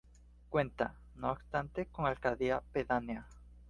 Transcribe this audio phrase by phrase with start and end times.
[0.49, 3.27] Cuenta, no obstante, con alcaldía pedánea.